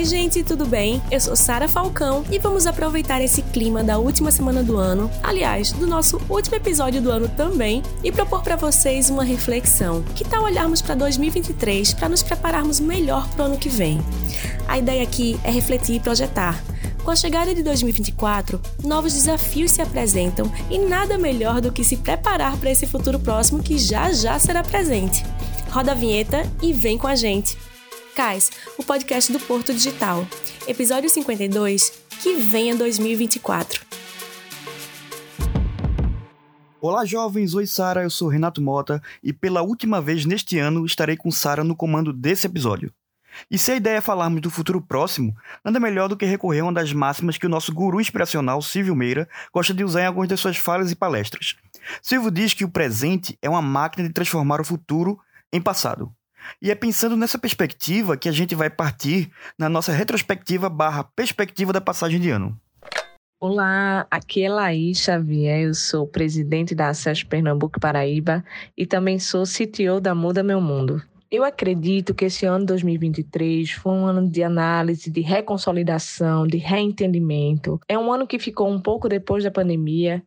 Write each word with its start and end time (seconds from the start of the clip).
Oi, 0.00 0.06
gente, 0.06 0.42
tudo 0.42 0.64
bem? 0.64 1.02
Eu 1.10 1.20
sou 1.20 1.36
Sara 1.36 1.68
Falcão 1.68 2.24
e 2.30 2.38
vamos 2.38 2.66
aproveitar 2.66 3.20
esse 3.20 3.42
clima 3.42 3.84
da 3.84 3.98
última 3.98 4.30
semana 4.30 4.62
do 4.62 4.78
ano, 4.78 5.10
aliás, 5.22 5.72
do 5.72 5.86
nosso 5.86 6.18
último 6.26 6.56
episódio 6.56 7.02
do 7.02 7.10
ano 7.10 7.28
também, 7.28 7.82
e 8.02 8.10
propor 8.10 8.42
para 8.42 8.56
vocês 8.56 9.10
uma 9.10 9.22
reflexão. 9.22 10.02
Que 10.16 10.24
tal 10.24 10.44
olharmos 10.44 10.80
para 10.80 10.94
2023 10.94 11.92
para 11.92 12.08
nos 12.08 12.22
prepararmos 12.22 12.80
melhor 12.80 13.28
para 13.28 13.42
o 13.42 13.46
ano 13.48 13.58
que 13.58 13.68
vem? 13.68 14.00
A 14.66 14.78
ideia 14.78 15.02
aqui 15.02 15.38
é 15.44 15.50
refletir 15.50 15.96
e 15.96 16.00
projetar. 16.00 16.64
Com 17.04 17.10
a 17.10 17.16
chegada 17.16 17.54
de 17.54 17.62
2024, 17.62 18.58
novos 18.82 19.12
desafios 19.12 19.70
se 19.70 19.82
apresentam 19.82 20.50
e 20.70 20.78
nada 20.78 21.18
melhor 21.18 21.60
do 21.60 21.70
que 21.70 21.84
se 21.84 21.98
preparar 21.98 22.56
para 22.56 22.70
esse 22.70 22.86
futuro 22.86 23.18
próximo 23.18 23.62
que 23.62 23.76
já 23.76 24.10
já 24.14 24.38
será 24.38 24.62
presente. 24.62 25.22
Roda 25.70 25.92
a 25.92 25.94
vinheta 25.94 26.50
e 26.62 26.72
vem 26.72 26.96
com 26.96 27.06
a 27.06 27.14
gente! 27.14 27.58
O 28.76 28.84
podcast 28.84 29.32
do 29.32 29.40
Porto 29.40 29.72
Digital. 29.72 30.26
Episódio 30.68 31.08
52, 31.08 32.02
que 32.22 32.34
venha 32.34 32.76
2024. 32.76 33.80
Olá, 36.82 37.06
jovens! 37.06 37.54
Oi, 37.54 37.66
Sara. 37.66 38.02
Eu 38.02 38.10
sou 38.10 38.28
Renato 38.28 38.60
Mota 38.60 39.02
e 39.22 39.32
pela 39.32 39.62
última 39.62 40.02
vez 40.02 40.26
neste 40.26 40.58
ano 40.58 40.84
estarei 40.84 41.16
com 41.16 41.30
Sara 41.30 41.64
no 41.64 41.74
comando 41.74 42.12
desse 42.12 42.46
episódio. 42.46 42.92
E 43.50 43.56
se 43.56 43.72
a 43.72 43.76
ideia 43.76 43.96
é 43.96 44.00
falarmos 44.02 44.42
do 44.42 44.50
futuro 44.50 44.82
próximo, 44.82 45.34
nada 45.64 45.80
melhor 45.80 46.06
do 46.06 46.16
que 46.16 46.26
recorrer 46.26 46.60
a 46.60 46.64
uma 46.64 46.74
das 46.74 46.92
máximas 46.92 47.38
que 47.38 47.46
o 47.46 47.50
nosso 47.50 47.72
guru 47.72 48.02
inspiracional, 48.02 48.60
Silvio 48.60 48.94
Meira, 48.94 49.26
gosta 49.50 49.72
de 49.72 49.82
usar 49.82 50.02
em 50.02 50.06
algumas 50.06 50.28
de 50.28 50.36
suas 50.36 50.58
falas 50.58 50.92
e 50.92 50.94
palestras. 50.94 51.56
Silvio 52.02 52.30
diz 52.30 52.52
que 52.52 52.66
o 52.66 52.70
presente 52.70 53.38
é 53.40 53.48
uma 53.48 53.62
máquina 53.62 54.06
de 54.06 54.12
transformar 54.12 54.60
o 54.60 54.64
futuro 54.64 55.18
em 55.50 55.58
passado. 55.58 56.14
E 56.60 56.70
é 56.70 56.74
pensando 56.74 57.16
nessa 57.16 57.38
perspectiva 57.38 58.16
que 58.16 58.28
a 58.28 58.32
gente 58.32 58.54
vai 58.54 58.70
partir 58.70 59.30
na 59.58 59.68
nossa 59.68 59.92
retrospectiva 59.92 60.68
barra 60.68 61.04
perspectiva 61.04 61.72
da 61.72 61.80
passagem 61.80 62.20
de 62.20 62.30
ano. 62.30 62.58
Olá, 63.42 64.06
aqui 64.10 64.44
é 64.44 64.50
Laís 64.50 64.98
Xavier, 64.98 65.62
eu 65.62 65.72
sou 65.72 66.06
presidente 66.06 66.74
da 66.74 66.88
Acesso 66.88 67.26
Pernambuco 67.26 67.80
Paraíba 67.80 68.44
e 68.76 68.84
também 68.84 69.18
sou 69.18 69.44
CTO 69.44 69.98
da 69.98 70.14
Muda 70.14 70.42
Meu 70.42 70.60
Mundo. 70.60 71.02
Eu 71.30 71.44
acredito 71.44 72.12
que 72.12 72.24
esse 72.24 72.44
ano 72.44 72.66
2023 72.66 73.70
foi 73.70 73.92
um 73.92 74.04
ano 74.04 74.28
de 74.28 74.42
análise, 74.42 75.10
de 75.10 75.20
reconsolidação, 75.20 76.46
de 76.46 76.58
reentendimento. 76.58 77.80
É 77.88 77.96
um 77.96 78.12
ano 78.12 78.26
que 78.26 78.38
ficou 78.38 78.68
um 78.68 78.80
pouco 78.80 79.08
depois 79.08 79.42
da 79.42 79.50
pandemia 79.50 80.22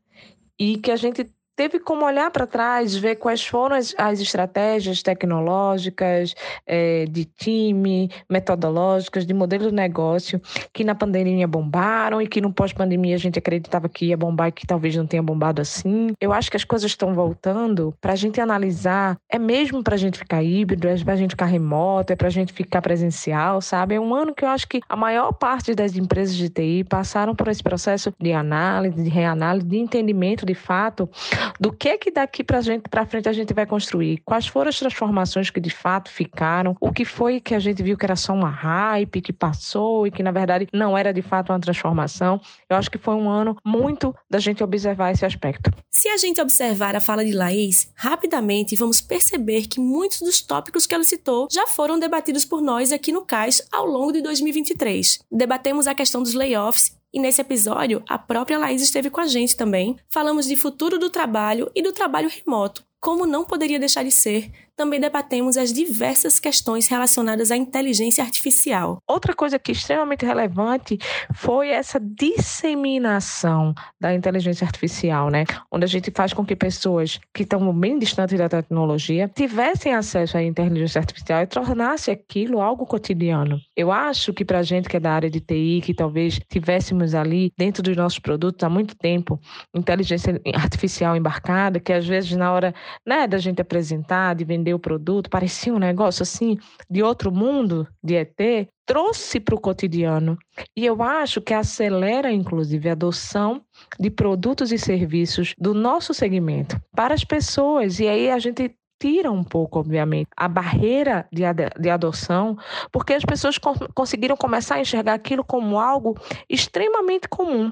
e 0.58 0.77
que 0.77 0.89
a 0.89 0.95
gente 0.95 1.30
teve 1.56 1.80
como 1.80 2.06
olhar 2.06 2.32
para 2.32 2.48
trás, 2.48 2.96
ver 2.96 3.16
quais 3.16 3.46
foram 3.46 3.76
as, 3.76 3.94
as 3.98 4.20
estratégias 4.20 5.02
tecnológicas, 5.02 6.36
é, 6.66 7.06
de 7.06 7.26
time, 7.26 8.10
metodológicas, 8.30 9.26
de 9.26 9.34
modelo 9.34 9.70
de 9.70 9.73
negócio 9.73 10.42
que 10.73 10.84
na 10.84 10.95
pandemia 10.95 11.48
bombaram 11.48 12.22
e 12.22 12.28
que 12.28 12.42
no 12.42 12.52
pós-pandemia 12.52 13.16
a 13.16 13.20
gente 13.20 13.38
acreditava 13.38 13.88
que 13.88 14.08
ia 14.08 14.18
bombar 14.18 14.50
e 14.50 14.52
que 14.52 14.66
talvez 14.66 14.95
não 14.95 15.06
tenha 15.06 15.22
bombado 15.22 15.62
assim. 15.62 16.14
Eu 16.20 16.34
acho 16.34 16.50
que 16.50 16.58
as 16.58 16.64
coisas 16.64 16.90
estão 16.90 17.14
voltando 17.14 17.94
para 18.02 18.14
a 18.14 18.16
gente 18.16 18.42
analisar. 18.42 19.17
É 19.30 19.38
mesmo 19.38 19.84
para 19.84 19.95
a 19.95 19.98
gente 19.98 20.17
ficar 20.17 20.44
híbrido, 20.44 20.88
é 20.88 20.98
para 21.04 21.14
a 21.14 21.17
gente 21.17 21.32
ficar 21.32 21.45
remoto, 21.45 22.14
é 22.14 22.16
para 22.16 22.28
a 22.28 22.32
gente 22.32 22.54
ficar 22.54 22.82
presencial, 22.82 23.62
sabe? 23.62 23.95
É 23.95 24.00
um 24.00 24.14
ano 24.14 24.34
que 24.34 24.44
eu 24.44 24.50
acho 24.50 24.67
que 24.67 24.82
a 24.88 24.95
maior 24.95 25.32
parte 25.34 25.76
das 25.76 25.95
empresas 25.95 26.36
de 26.36 26.50
TI 26.50 26.84
passaram 26.84 27.36
por 27.36 27.48
esse 27.48 27.62
processo 27.62 28.14
de 28.20 28.34
análise, 28.34 29.04
de 29.04 29.10
reanálise, 29.10 29.66
de 29.67 29.78
entendimento 29.78 30.45
de 30.45 30.54
fato 30.54 31.10
do 31.59 31.72
que 31.72 31.97
que 31.97 32.11
daqui 32.11 32.44
para 32.44 32.61
gente 32.61 32.89
para 32.89 33.05
frente 33.05 33.30
a 33.30 33.33
gente 33.33 33.54
vai 33.54 33.65
construir, 33.65 34.21
quais 34.26 34.48
foram 34.48 34.70
as 34.70 34.80
transformações 34.80 35.49
que 35.49 35.59
de 35.59 35.70
fato 35.70 36.09
ficaram, 36.09 36.76
o 36.80 36.92
que 36.92 37.05
foi 37.05 37.39
que 37.39 37.55
a 37.55 37.59
gente 37.59 37.81
viu 37.81 37.98
que 37.98 38.05
era 38.05 38.15
só 38.15 38.33
uma 38.33 38.49
hype 38.49 39.21
que 39.21 39.33
passou 39.33 40.08
e 40.08 40.11
que 40.11 40.23
na 40.23 40.32
verdade 40.32 40.67
não 40.73 40.98
era 40.98 41.14
de 41.14 41.21
fato 41.21 41.52
uma 41.52 41.59
transformação. 41.59 42.39
Eu 42.70 42.77
acho 42.77 42.89
que 42.89 42.98
foi 42.98 43.15
um 43.15 43.30
ano 43.30 43.55
muito 43.65 44.15
da 44.30 44.39
gente 44.39 44.64
observar 44.64 45.11
esse 45.11 45.26
aspecto. 45.26 45.71
Se 45.89 46.08
a 46.09 46.17
gente 46.17 46.42
observar 46.42 46.95
a 46.95 46.99
fala 46.99 47.23
de 47.23 47.32
Laís, 47.33 47.92
rapidamente 47.95 48.76
vamos 48.76 49.02
perceber 49.02 49.67
que 49.67 49.80
muitos 49.80 50.20
dos 50.20 50.42
tópicos 50.42 50.86
que 50.86 50.93
ela 50.93 51.03
citou 51.03 51.48
já 51.52 51.67
foram 51.67 51.99
debatidos 51.99 52.45
por 52.45 52.61
nós 52.61 52.92
aqui 52.92 53.11
no 53.11 53.26
CAIS 53.26 53.61
ao 53.71 53.86
longo 53.86 54.11
de 54.11 54.21
2023. 54.21 55.20
Debatemos 55.32 55.87
a 55.87 55.95
questão 55.95 56.21
dos 56.21 56.33
layoffs 56.33 57.02
e 57.14 57.20
nesse 57.20 57.42
episódio, 57.42 58.02
a 58.10 58.18
própria 58.18 58.58
Laís 58.58 58.82
esteve 58.82 59.10
com 59.10 59.22
a 59.22 59.28
gente 59.28 59.56
também. 59.56 59.98
Falamos 60.10 60.48
de 60.48 60.56
futuro 60.56 60.98
do 60.98 61.12
trabalho 61.12 61.70
e 61.76 61.84
do 61.84 61.94
trabalho 61.94 62.28
remoto, 62.28 62.84
como 63.03 63.25
não 63.25 63.43
poderia 63.43 63.77
deixar 63.77 64.02
de 64.02 64.11
ser, 64.11 64.49
também 64.75 64.99
debatemos 64.99 65.55
as 65.55 65.71
diversas 65.71 66.39
questões 66.39 66.87
relacionadas 66.87 67.52
à 67.52 67.58
inteligência 67.58 68.23
artificial. 68.23 68.97
Outra 69.08 69.36
coisa 69.36 69.59
que 69.59 69.71
é 69.71 69.73
extremamente 69.73 70.25
relevante 70.25 70.97
foi 71.36 71.69
essa 71.69 71.99
disseminação 71.99 73.73
da 73.99 74.14
inteligência 74.14 74.65
artificial, 74.65 75.30
né? 75.30 75.45
Onde 75.71 75.86
a 75.86 75.87
gente 75.87 76.11
faz 76.11 76.33
com 76.33 76.43
que 76.43 76.55
pessoas 76.55 77.19
que 77.33 77.43
estão 77.43 77.71
bem 77.73 77.99
distantes 77.99 78.37
da 78.37 78.49
tecnologia 78.49 79.30
tivessem 79.33 79.93
acesso 79.93 80.37
à 80.37 80.43
inteligência 80.43 80.99
artificial 80.99 81.43
e 81.43 81.47
tornasse 81.47 82.09
aquilo 82.09 82.59
algo 82.59 82.85
cotidiano. 82.85 83.59
Eu 83.75 83.91
acho 83.91 84.33
que 84.33 84.43
para 84.43 84.59
a 84.59 84.64
gente 84.64 84.89
que 84.89 84.97
é 84.97 84.99
da 84.99 85.11
área 85.11 85.30
de 85.30 85.39
TI, 85.39 85.81
que 85.83 85.93
talvez 85.93 86.39
tivéssemos 86.49 87.14
ali 87.14 87.52
dentro 87.58 87.83
dos 87.83 87.95
nossos 87.95 88.20
produtos 88.20 88.64
há 88.64 88.70
muito 88.70 88.95
tempo 88.95 89.39
inteligência 89.75 90.41
artificial 90.55 91.15
embarcada, 91.15 91.80
que 91.80 91.93
às 91.93 92.08
vezes 92.08 92.31
na 92.31 92.52
hora 92.52 92.73
né, 93.05 93.27
da 93.27 93.37
gente 93.37 93.61
apresentar, 93.61 94.36
de 94.36 94.43
vender 94.43 94.73
o 94.73 94.80
produto, 94.80 95.30
parecia 95.30 95.73
um 95.73 95.80
negócio 95.80 96.23
assim 96.23 96.58
de 96.89 97.02
outro 97.04 97.31
mundo, 97.31 97.87
de 98.04 98.15
ET, 98.15 98.67
trouxe 98.86 99.39
para 99.39 99.55
o 99.55 99.59
cotidiano. 99.59 100.37
E 100.76 100.86
eu 100.86 101.02
acho 101.02 101.42
que 101.42 101.53
acelera, 101.53 102.32
inclusive, 102.32 102.89
a 102.89 102.93
adoção 102.93 103.61
de 103.99 104.09
produtos 104.09 104.71
e 104.71 104.77
serviços 104.77 105.53
do 105.58 105.73
nosso 105.73 106.14
segmento 106.14 106.80
para 106.95 107.14
as 107.14 107.23
pessoas. 107.23 107.99
E 107.99 108.08
aí 108.08 108.30
a 108.30 108.39
gente 108.39 108.76
tira 108.99 109.32
um 109.32 109.43
pouco, 109.43 109.80
obviamente, 109.80 110.30
a 110.37 110.48
barreira 110.48 111.27
de, 111.32 111.43
ad 111.43 111.70
de 111.77 111.89
adoção, 111.89 112.58
porque 112.92 113.14
as 113.14 113.26
pessoas 113.26 113.58
conseguiram 113.93 114.37
começar 114.37 114.76
a 114.76 114.82
enxergar 114.82 115.14
aquilo 115.14 115.43
como 115.43 115.77
algo 115.77 116.17
extremamente 116.49 117.27
comum. 117.27 117.71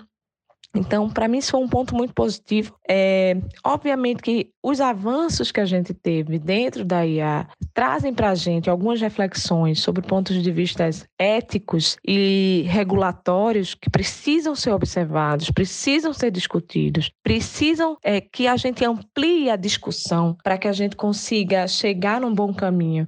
Então, 0.73 1.09
para 1.09 1.27
mim, 1.27 1.39
isso 1.39 1.51
foi 1.51 1.59
um 1.59 1.67
ponto 1.67 1.93
muito 1.95 2.13
positivo. 2.13 2.75
É, 2.89 3.35
obviamente 3.63 4.21
que 4.21 4.51
os 4.63 4.79
avanços 4.79 5.51
que 5.51 5.59
a 5.59 5.65
gente 5.65 5.93
teve 5.93 6.37
dentro 6.37 6.85
da 6.85 7.05
IA 7.05 7.47
trazem 7.73 8.13
para 8.13 8.29
a 8.29 8.35
gente 8.35 8.69
algumas 8.69 9.01
reflexões 9.01 9.79
sobre 9.79 10.01
pontos 10.01 10.41
de 10.41 10.51
vista 10.51 10.89
éticos 11.17 11.97
e 12.05 12.65
regulatórios 12.67 13.73
que 13.73 13.89
precisam 13.89 14.55
ser 14.55 14.71
observados, 14.71 15.51
precisam 15.51 16.13
ser 16.13 16.31
discutidos, 16.31 17.11
precisam 17.23 17.97
é, 18.03 18.19
que 18.19 18.47
a 18.47 18.57
gente 18.57 18.83
amplie 18.83 19.49
a 19.49 19.55
discussão 19.55 20.37
para 20.43 20.57
que 20.57 20.67
a 20.67 20.73
gente 20.73 20.95
consiga 20.95 21.67
chegar 21.67 22.21
num 22.21 22.33
bom 22.33 22.53
caminho 22.53 23.07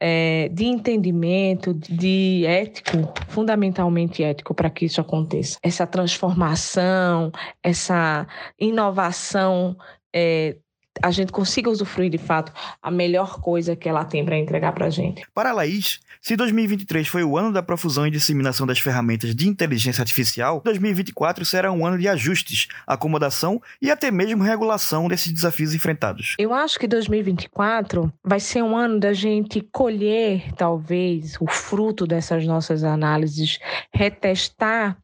é, 0.00 0.48
de 0.52 0.64
entendimento, 0.64 1.74
de 1.74 2.44
ético, 2.46 3.12
fundamentalmente 3.28 4.22
ético, 4.22 4.54
para 4.54 4.70
que 4.70 4.84
isso 4.86 5.00
aconteça. 5.00 5.58
Essa 5.62 5.86
transformação 5.86 7.32
essa 7.62 8.26
inovação 8.58 9.76
é, 10.14 10.56
a 11.02 11.10
gente 11.10 11.32
consiga 11.32 11.70
usufruir 11.70 12.10
de 12.10 12.18
fato 12.18 12.52
a 12.82 12.90
melhor 12.90 13.40
coisa 13.40 13.74
que 13.76 13.88
ela 13.88 14.04
tem 14.04 14.24
para 14.24 14.38
entregar 14.38 14.72
para 14.72 14.86
a 14.86 14.90
gente. 14.90 15.26
Para 15.34 15.50
a 15.50 15.52
Laís, 15.52 16.00
se 16.20 16.36
2023 16.36 17.06
foi 17.06 17.24
o 17.24 17.36
ano 17.36 17.52
da 17.52 17.62
profusão 17.62 18.06
e 18.06 18.10
disseminação 18.10 18.66
das 18.66 18.78
ferramentas 18.78 19.34
de 19.34 19.48
inteligência 19.48 20.02
artificial, 20.02 20.60
2024 20.64 21.44
será 21.44 21.72
um 21.72 21.86
ano 21.86 21.98
de 21.98 22.08
ajustes, 22.08 22.68
acomodação 22.86 23.60
e 23.80 23.90
até 23.90 24.10
mesmo 24.10 24.42
regulação 24.42 25.08
desses 25.08 25.32
desafios 25.32 25.74
enfrentados. 25.74 26.34
Eu 26.38 26.54
acho 26.54 26.78
que 26.78 26.86
2024 26.86 28.12
vai 28.22 28.40
ser 28.40 28.62
um 28.62 28.76
ano 28.76 28.98
da 28.98 29.12
gente 29.12 29.60
colher, 29.72 30.52
talvez, 30.56 31.36
o 31.40 31.46
fruto 31.46 32.06
dessas 32.06 32.46
nossas 32.46 32.84
análises, 32.84 33.58
retestar 33.92 34.96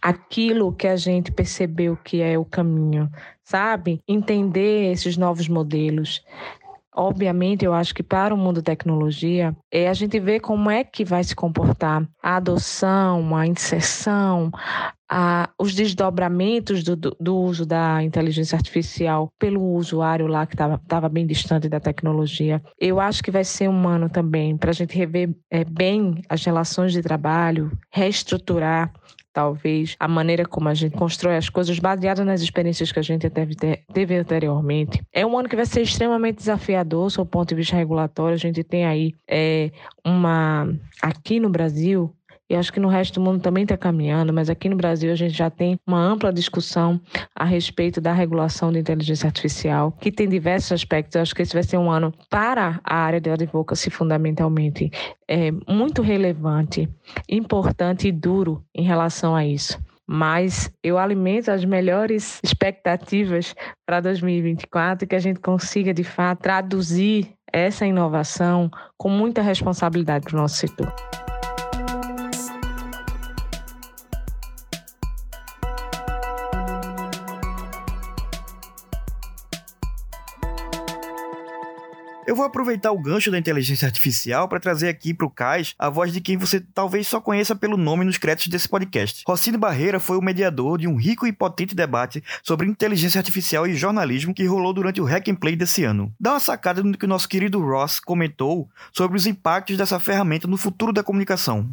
aquilo 0.00 0.72
que 0.72 0.86
a 0.86 0.96
gente 0.96 1.30
percebeu 1.32 1.96
que 1.96 2.22
é 2.22 2.38
o 2.38 2.44
caminho, 2.44 3.10
sabe? 3.42 4.00
Entender 4.08 4.92
esses 4.92 5.16
novos 5.16 5.48
modelos. 5.48 6.22
Obviamente, 6.92 7.64
eu 7.64 7.72
acho 7.72 7.94
que 7.94 8.02
para 8.02 8.34
o 8.34 8.36
mundo 8.36 8.62
tecnologia, 8.62 9.56
é 9.70 9.88
a 9.88 9.94
gente 9.94 10.18
ver 10.18 10.40
como 10.40 10.68
é 10.68 10.82
que 10.82 11.04
vai 11.04 11.22
se 11.22 11.36
comportar 11.36 12.06
a 12.20 12.36
adoção, 12.36 13.36
a 13.36 13.46
inserção, 13.46 14.50
a, 15.08 15.48
os 15.56 15.72
desdobramentos 15.72 16.82
do, 16.82 16.96
do, 16.96 17.16
do, 17.18 17.36
uso 17.36 17.64
da 17.64 18.02
inteligência 18.02 18.56
artificial 18.56 19.32
pelo 19.38 19.74
usuário 19.74 20.26
lá 20.26 20.44
que 20.46 20.54
estava 20.54 21.08
bem 21.08 21.26
distante 21.26 21.68
da 21.68 21.78
tecnologia. 21.78 22.60
Eu 22.78 22.98
acho 22.98 23.22
que 23.22 23.30
vai 23.30 23.44
ser 23.44 23.68
um 23.68 23.88
ano 23.88 24.08
também 24.08 24.56
para 24.56 24.70
a 24.70 24.74
gente 24.74 24.96
rever 24.96 25.30
é, 25.48 25.64
bem 25.64 26.22
as 26.28 26.44
relações 26.44 26.92
de 26.92 27.02
trabalho, 27.02 27.70
reestruturar 27.90 28.92
talvez 29.32 29.96
a 29.98 30.08
maneira 30.08 30.44
como 30.44 30.68
a 30.68 30.74
gente 30.74 30.96
constrói 30.96 31.36
as 31.36 31.48
coisas 31.48 31.78
baseada 31.78 32.24
nas 32.24 32.40
experiências 32.40 32.92
que 32.92 32.98
a 32.98 33.02
gente 33.02 33.28
teve, 33.30 33.54
teve 33.54 34.16
anteriormente. 34.16 35.00
É 35.12 35.24
um 35.24 35.38
ano 35.38 35.48
que 35.48 35.56
vai 35.56 35.66
ser 35.66 35.82
extremamente 35.82 36.38
desafiador 36.38 37.10
sob 37.10 37.26
o 37.28 37.30
ponto 37.30 37.48
de 37.48 37.54
vista 37.54 37.76
regulatório. 37.76 38.34
A 38.34 38.38
gente 38.38 38.62
tem 38.62 38.84
aí 38.84 39.14
é, 39.28 39.70
uma 40.04 40.68
aqui 41.02 41.38
no 41.40 41.50
Brasil 41.50 42.14
e 42.50 42.56
acho 42.56 42.72
que 42.72 42.80
no 42.80 42.88
resto 42.88 43.14
do 43.14 43.24
mundo 43.24 43.40
também 43.40 43.62
está 43.62 43.76
caminhando, 43.76 44.32
mas 44.32 44.50
aqui 44.50 44.68
no 44.68 44.74
Brasil 44.74 45.12
a 45.12 45.14
gente 45.14 45.32
já 45.32 45.48
tem 45.48 45.78
uma 45.86 46.00
ampla 46.00 46.32
discussão 46.32 47.00
a 47.32 47.44
respeito 47.44 48.00
da 48.00 48.12
regulação 48.12 48.72
da 48.72 48.80
inteligência 48.80 49.28
artificial, 49.28 49.92
que 49.92 50.10
tem 50.10 50.28
diversos 50.28 50.72
aspectos. 50.72 51.14
Eu 51.14 51.22
acho 51.22 51.32
que 51.32 51.42
esse 51.42 51.54
vai 51.54 51.62
ser 51.62 51.78
um 51.78 51.88
ano 51.88 52.12
para 52.28 52.80
a 52.82 52.96
área 52.96 53.20
de 53.20 53.30
advocacy 53.30 53.88
fundamentalmente 53.88 54.90
é, 55.28 55.52
muito 55.68 56.02
relevante, 56.02 56.88
importante 57.28 58.08
e 58.08 58.12
duro 58.12 58.64
em 58.74 58.82
relação 58.82 59.36
a 59.36 59.46
isso 59.46 59.78
mas 60.12 60.68
eu 60.82 60.98
alimento 60.98 61.52
as 61.52 61.64
melhores 61.64 62.40
expectativas 62.42 63.54
para 63.86 64.00
2024 64.00 65.06
que 65.06 65.14
a 65.14 65.20
gente 65.20 65.38
consiga 65.38 65.94
de 65.94 66.02
fato 66.02 66.40
traduzir 66.40 67.32
essa 67.52 67.86
inovação 67.86 68.68
com 68.98 69.08
muita 69.08 69.40
responsabilidade 69.40 70.24
para 70.24 70.36
o 70.36 70.40
nosso 70.40 70.56
setor. 70.56 70.92
Eu 82.30 82.36
vou 82.36 82.44
aproveitar 82.44 82.92
o 82.92 83.02
gancho 83.02 83.28
da 83.28 83.38
inteligência 83.38 83.86
artificial 83.86 84.48
para 84.48 84.60
trazer 84.60 84.88
aqui 84.88 85.12
para 85.12 85.26
o 85.26 85.30
Cais 85.30 85.74
a 85.76 85.90
voz 85.90 86.12
de 86.12 86.20
quem 86.20 86.36
você 86.36 86.60
talvez 86.60 87.08
só 87.08 87.20
conheça 87.20 87.56
pelo 87.56 87.76
nome 87.76 88.04
nos 88.04 88.18
créditos 88.18 88.46
desse 88.46 88.68
podcast. 88.68 89.24
Rocine 89.26 89.56
Barreira 89.56 89.98
foi 89.98 90.16
o 90.16 90.22
mediador 90.22 90.78
de 90.78 90.86
um 90.86 90.94
rico 90.94 91.26
e 91.26 91.32
potente 91.32 91.74
debate 91.74 92.22
sobre 92.44 92.68
inteligência 92.68 93.18
artificial 93.18 93.66
e 93.66 93.74
jornalismo 93.74 94.32
que 94.32 94.46
rolou 94.46 94.72
durante 94.72 95.00
o 95.00 95.04
Hack 95.04 95.26
and 95.26 95.34
Play 95.34 95.56
desse 95.56 95.82
ano. 95.82 96.14
Dá 96.20 96.34
uma 96.34 96.38
sacada 96.38 96.84
no 96.84 96.96
que 96.96 97.04
o 97.04 97.08
nosso 97.08 97.28
querido 97.28 97.60
Ross 97.60 97.98
comentou 97.98 98.70
sobre 98.92 99.16
os 99.16 99.26
impactos 99.26 99.76
dessa 99.76 99.98
ferramenta 99.98 100.46
no 100.46 100.56
futuro 100.56 100.92
da 100.92 101.02
comunicação. 101.02 101.68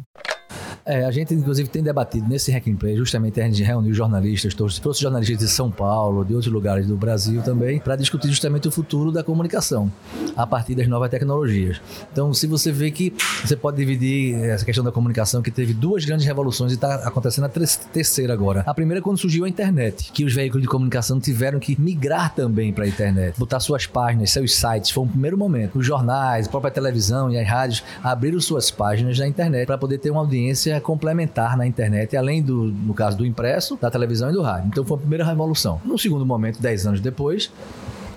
É, 0.88 1.04
a 1.04 1.10
gente, 1.10 1.34
inclusive, 1.34 1.68
tem 1.68 1.82
debatido 1.82 2.26
nesse 2.26 2.50
Hack 2.50 2.66
and 2.66 2.76
Play, 2.76 2.96
justamente 2.96 3.38
a 3.38 3.44
gente 3.44 3.62
reuniu 3.62 3.92
jornalistas, 3.92 4.56
os 4.58 4.98
jornalistas 4.98 5.36
de 5.36 5.46
São 5.46 5.70
Paulo, 5.70 6.24
de 6.24 6.34
outros 6.34 6.50
lugares 6.50 6.86
do 6.86 6.96
Brasil 6.96 7.42
também, 7.42 7.78
para 7.78 7.94
discutir 7.94 8.28
justamente 8.28 8.66
o 8.66 8.70
futuro 8.70 9.12
da 9.12 9.22
comunicação, 9.22 9.92
a 10.34 10.46
partir 10.46 10.74
das 10.74 10.88
novas 10.88 11.10
tecnologias. 11.10 11.78
Então, 12.10 12.32
se 12.32 12.46
você 12.46 12.72
vê 12.72 12.90
que 12.90 13.12
você 13.44 13.54
pode 13.54 13.76
dividir 13.76 14.42
essa 14.44 14.64
questão 14.64 14.82
da 14.82 14.90
comunicação, 14.90 15.42
que 15.42 15.50
teve 15.50 15.74
duas 15.74 16.06
grandes 16.06 16.24
revoluções 16.24 16.72
e 16.72 16.76
está 16.76 16.94
acontecendo 17.06 17.44
a 17.44 17.50
terceira 17.50 18.32
agora. 18.32 18.64
A 18.66 18.72
primeira 18.72 19.00
é 19.00 19.02
quando 19.02 19.18
surgiu 19.18 19.44
a 19.44 19.48
internet, 19.48 20.10
que 20.10 20.24
os 20.24 20.32
veículos 20.32 20.62
de 20.62 20.68
comunicação 20.68 21.20
tiveram 21.20 21.58
que 21.58 21.78
migrar 21.78 22.34
também 22.34 22.72
para 22.72 22.84
a 22.84 22.88
internet, 22.88 23.38
botar 23.38 23.60
suas 23.60 23.86
páginas, 23.86 24.30
seus 24.30 24.56
sites, 24.56 24.90
foi 24.90 25.04
um 25.04 25.08
primeiro 25.08 25.36
momento. 25.36 25.78
Os 25.78 25.84
jornais, 25.84 26.46
a 26.46 26.50
própria 26.50 26.70
televisão 26.70 27.30
e 27.30 27.38
as 27.38 27.46
rádios 27.46 27.84
abriram 28.02 28.40
suas 28.40 28.70
páginas 28.70 29.18
na 29.18 29.28
internet 29.28 29.66
para 29.66 29.76
poder 29.76 29.98
ter 29.98 30.10
uma 30.10 30.20
audiência 30.20 30.77
complementar 30.80 31.56
na 31.56 31.66
internet, 31.66 32.16
além 32.16 32.42
do, 32.42 32.64
no 32.64 32.94
caso 32.94 33.16
do 33.16 33.26
impresso, 33.26 33.78
da 33.80 33.90
televisão 33.90 34.30
e 34.30 34.32
do 34.32 34.42
rádio. 34.42 34.68
Então 34.68 34.84
foi 34.84 34.96
a 34.96 35.00
primeira 35.00 35.24
revolução. 35.24 35.80
No 35.84 35.98
segundo 35.98 36.24
momento, 36.24 36.60
dez 36.60 36.86
anos 36.86 37.00
depois, 37.00 37.50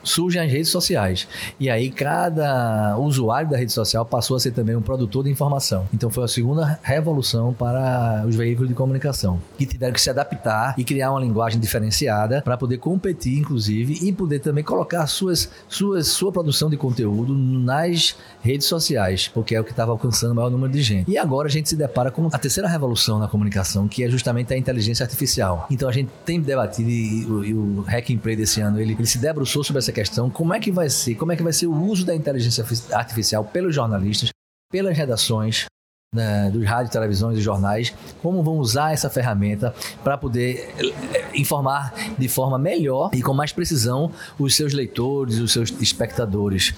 surgem 0.04 0.42
as 0.42 0.52
redes 0.52 0.70
sociais. 0.70 1.28
E 1.60 1.70
aí 1.70 1.90
cada 1.90 2.98
usuário 2.98 3.50
da 3.50 3.58
rede 3.58 3.72
social 3.72 4.06
passou 4.06 4.38
a 4.38 4.40
ser 4.40 4.52
também 4.52 4.76
um 4.76 4.82
produtor 4.82 5.24
de 5.24 5.30
informação. 5.30 5.88
Então 5.94 6.10
foi 6.10 6.24
a 6.24 6.28
segunda 6.28 6.80
revolução 6.84 7.54
para 7.54 8.24
os 8.28 8.36
veículos 8.36 8.70
de 8.70 8.76
comunicação, 8.76 9.40
que 9.58 9.66
tiveram 9.66 9.94
que 9.94 10.02
se 10.02 10.10
adaptar 10.10 10.76
e 10.78 10.84
criar 10.84 11.12
uma 11.12 11.20
linguagem 11.20 11.60
diferenciada 11.60 12.42
para 12.42 12.58
poder 12.58 12.78
competir, 12.78 13.38
inclusive, 13.38 14.00
e 14.02 14.12
poder 14.12 14.40
também 14.40 14.64
colocar 14.64 15.06
suas, 15.08 15.50
suas, 15.68 16.08
sua 16.08 16.32
produção 16.32 16.70
de 16.70 16.78
conteúdo 16.78 17.34
nas 17.34 18.16
redes 18.42 18.68
sociais, 18.68 19.28
porque 19.28 19.56
é 19.56 19.62
o 19.62 19.64
que 19.64 19.72
estava 19.72 19.92
alcançando 19.92 20.32
o 20.32 20.36
maior 20.36 20.50
número 20.50 20.72
de 20.72 20.82
gente. 20.82 21.10
E 21.10 21.18
agora 21.18 21.48
a 21.48 21.52
gente 21.52 21.70
se 21.70 21.76
depara 21.76 22.12
com 22.12 22.28
a 22.32 22.38
terceira 22.38 22.68
revolução 22.68 23.20
na 23.20 23.28
comunicação, 23.28 23.88
que 23.88 24.04
é 24.04 24.10
justamente 24.10 24.54
a 24.54 24.58
inteligência 24.58 25.04
artificial. 25.04 25.68
Então 25.70 25.88
a 25.88 25.92
gente 25.92 26.10
tem 26.26 26.40
debatido 26.40 26.90
e, 26.90 27.26
o, 27.26 27.46
e 27.46 27.54
o 27.54 27.86
Play 28.22 28.36
desse 28.36 28.62
ano, 28.62 28.80
ele, 28.80 28.94
ele 28.94 29.06
se 29.06 29.18
debruçou 29.18 29.64
sobre 29.64 29.80
essa 29.80 29.91
essa 29.92 29.94
questão, 29.94 30.30
como 30.30 30.54
é 30.54 30.60
que 30.60 30.72
vai 30.72 30.90
ser, 30.90 31.16
como 31.16 31.32
é 31.32 31.36
que 31.36 31.44
vai 31.44 31.54
ser 31.54 31.68
o 31.68 31.76
uso 31.76 32.06
da 32.06 32.16
inteligência 32.16 32.66
artificial 32.94 33.44
pelos 33.44 33.76
jornalistas, 33.76 34.30
pelas 34.72 34.98
redações, 34.98 35.66
né, 36.14 36.50
dos 36.52 36.66
rádios, 36.66 36.92
televisões 36.92 37.38
e 37.38 37.42
jornais, 37.42 37.94
como 38.22 38.44
vão 38.44 38.58
usar 38.58 38.92
essa 38.92 39.10
ferramenta 39.10 39.74
para 40.04 40.18
poder 40.18 40.70
eh, 40.78 41.30
informar 41.34 41.94
de 42.20 42.28
forma 42.28 42.60
melhor 42.60 43.12
e 43.14 43.22
com 43.22 43.34
mais 43.34 43.54
precisão 43.54 44.12
os 44.38 44.54
seus 44.54 44.74
leitores, 44.74 45.40
os 45.40 45.54
seus 45.54 45.70
espectadores. 45.80 46.74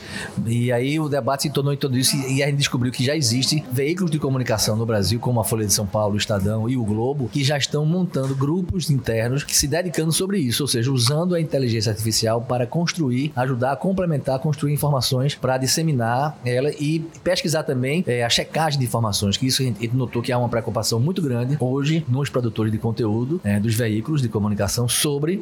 E 0.46 0.72
aí 0.72 1.00
o 1.00 1.10
debate 1.10 1.42
se 1.42 1.50
tornou 1.50 1.74
em 1.74 1.78
tudo 1.78 1.98
isso 1.98 2.16
e 2.16 2.44
a 2.44 2.46
gente 2.46 2.58
descobriu 2.58 2.92
que 2.92 3.04
já 3.04 3.16
existe 3.16 3.66
veículos 3.72 4.12
de 4.12 4.20
comunicação 4.20 4.76
no 4.76 4.86
Brasil, 4.86 5.20
como 5.20 5.40
a 5.40 5.44
Folha 5.44 5.66
de 5.66 5.74
São 5.74 5.88
Paulo, 5.88 6.14
o 6.14 6.18
Estadão 6.18 6.70
e 6.70 6.78
o 6.78 6.86
Globo, 6.86 7.28
que 7.34 7.44
já 7.44 7.58
estão 7.58 7.88
montando 7.88 8.36
grupos 8.36 8.92
internos 8.92 9.44
que 9.44 9.58
se 9.58 9.68
dedicando 9.68 10.12
sobre 10.12 10.38
isso, 10.38 10.62
ou 10.62 10.68
seja, 10.68 10.92
usando 10.92 11.34
a 11.34 11.42
inteligência 11.42 11.90
artificial 11.90 12.40
para 12.40 12.68
construir, 12.68 13.32
ajudar 13.36 13.72
a 13.72 13.76
complementar, 13.76 14.38
construir 14.38 14.74
informações 14.74 15.34
para 15.34 15.58
disseminar 15.58 16.38
ela 16.46 16.70
e 16.70 17.00
pesquisar 17.24 17.64
também 17.64 18.04
é, 18.06 18.24
a 18.24 18.30
checagem 18.30 18.78
de 18.78 18.86
informações 18.86 19.23
informações, 19.24 19.38
que 19.38 19.48
isso 19.48 19.62
a 19.62 19.66
gente 19.66 19.96
notou 19.96 20.22
que 20.22 20.32
há 20.32 20.38
uma 20.38 20.50
preocupação 20.50 21.00
muito 21.00 21.22
grande 21.22 21.58
hoje 21.60 22.06
nos 22.08 22.30
produtores 22.30 22.72
de 22.72 22.78
conteúdo 22.78 23.40
é, 23.44 23.60
dos 23.60 23.76
veículos 23.76 24.22
de 24.22 24.30
comunicação 24.30 24.88
sobre 24.88 25.42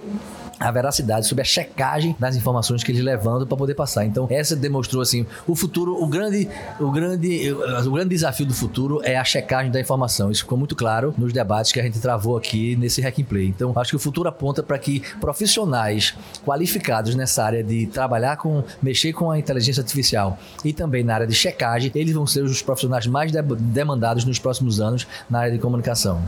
a 0.61 0.71
veracidade, 0.71 1.27
sobre 1.27 1.41
a 1.41 1.45
checagem 1.45 2.15
das 2.19 2.35
informações 2.35 2.83
que 2.83 2.91
eles 2.91 3.03
levantam 3.03 3.47
para 3.47 3.57
poder 3.57 3.73
passar. 3.73 4.05
Então, 4.05 4.27
essa 4.29 4.55
demonstrou 4.55 5.01
assim, 5.01 5.25
o 5.47 5.55
futuro, 5.55 6.01
o 6.01 6.07
grande, 6.07 6.47
o 6.79 6.91
grande, 6.91 7.51
o 7.51 7.91
grande 7.91 8.09
desafio 8.09 8.45
do 8.45 8.53
futuro 8.53 9.01
é 9.03 9.17
a 9.17 9.23
checagem 9.23 9.71
da 9.71 9.79
informação. 9.79 10.31
Isso 10.31 10.43
ficou 10.43 10.57
muito 10.57 10.75
claro 10.75 11.13
nos 11.17 11.33
debates 11.33 11.71
que 11.71 11.79
a 11.79 11.83
gente 11.83 11.99
travou 11.99 12.37
aqui 12.37 12.75
nesse 12.75 13.01
Hack 13.01 13.19
and 13.19 13.23
Play. 13.23 13.47
Então, 13.47 13.73
acho 13.75 13.91
que 13.91 13.95
o 13.95 13.99
futuro 13.99 14.29
aponta 14.29 14.61
para 14.61 14.77
que 14.77 15.01
profissionais 15.19 16.13
qualificados 16.45 17.15
nessa 17.15 17.43
área 17.43 17.63
de 17.63 17.87
trabalhar 17.87 18.37
com, 18.37 18.63
mexer 18.81 19.13
com 19.13 19.31
a 19.31 19.39
inteligência 19.39 19.81
artificial 19.81 20.37
e 20.63 20.71
também 20.71 21.03
na 21.03 21.15
área 21.15 21.27
de 21.27 21.33
checagem, 21.33 21.91
eles 21.95 22.13
vão 22.13 22.27
ser 22.27 22.43
os 22.43 22.61
profissionais 22.61 23.07
mais 23.07 23.31
demandados 23.31 24.25
nos 24.25 24.39
próximos 24.39 24.79
anos 24.79 25.07
na 25.29 25.39
área 25.39 25.51
de 25.51 25.59
comunicação. 25.59 26.21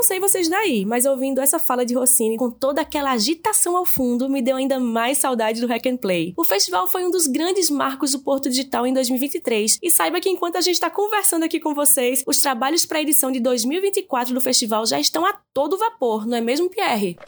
Não 0.00 0.04
sei 0.04 0.18
vocês 0.18 0.48
daí, 0.48 0.86
mas 0.86 1.04
ouvindo 1.04 1.42
essa 1.42 1.58
fala 1.58 1.84
de 1.84 1.92
Rossini 1.92 2.38
com 2.38 2.50
toda 2.50 2.80
aquela 2.80 3.12
agitação 3.12 3.76
ao 3.76 3.84
fundo, 3.84 4.30
me 4.30 4.40
deu 4.40 4.56
ainda 4.56 4.80
mais 4.80 5.18
saudade 5.18 5.60
do 5.60 5.66
Hack 5.66 5.84
and 5.84 5.98
Play. 5.98 6.32
O 6.38 6.42
festival 6.42 6.86
foi 6.86 7.04
um 7.04 7.10
dos 7.10 7.26
grandes 7.26 7.68
marcos 7.68 8.12
do 8.12 8.20
Porto 8.20 8.48
Digital 8.48 8.86
em 8.86 8.94
2023 8.94 9.78
e 9.82 9.90
saiba 9.90 10.18
que 10.18 10.30
enquanto 10.30 10.56
a 10.56 10.62
gente 10.62 10.76
está 10.76 10.88
conversando 10.88 11.44
aqui 11.44 11.60
com 11.60 11.74
vocês, 11.74 12.24
os 12.26 12.38
trabalhos 12.38 12.86
para 12.86 12.96
a 12.96 13.02
edição 13.02 13.30
de 13.30 13.40
2024 13.40 14.32
do 14.32 14.40
festival 14.40 14.86
já 14.86 14.98
estão 14.98 15.26
a 15.26 15.38
todo 15.52 15.76
vapor, 15.76 16.26
não 16.26 16.38
é 16.38 16.40
mesmo, 16.40 16.70
Pierre? 16.70 17.18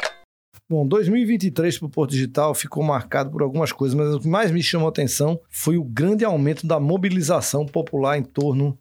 Bom, 0.67 0.87
2023 0.87 1.79
para 1.79 1.87
o 1.87 1.91
Porto 1.91 2.12
Digital 2.12 2.55
ficou 2.55 2.83
marcado 2.83 3.31
por 3.31 3.43
algumas 3.43 3.71
coisas, 3.71 3.95
mas 3.95 4.14
o 4.14 4.21
que 4.21 4.29
mais 4.29 4.50
me 4.50 4.62
chamou 4.62 4.87
a 4.87 4.91
atenção 4.91 5.38
foi 5.50 5.76
o 5.76 5.85
grande 5.85 6.25
aumento 6.25 6.67
da 6.67 6.81
mobilização 6.81 7.67
popular 7.67 8.17
em 8.17 8.23
torno 8.23 8.79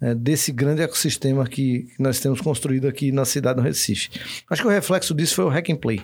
é, 0.00 0.14
desse 0.14 0.52
grande 0.52 0.82
ecossistema 0.82 1.46
que, 1.46 1.88
nós 1.98 2.20
temos 2.20 2.40
construído 2.40 2.86
aqui 2.86 3.10
na 3.10 3.24
cidade 3.24 3.56
do 3.56 3.62
Recife. 3.62 4.10
Acho 4.48 4.62
que 4.62 4.68
o 4.68 4.70
reflexo 4.70 5.14
disso 5.14 5.34
foi 5.34 5.44
o 5.44 5.48
Hack 5.48 5.70
and 5.70 5.76
Play. 5.76 6.00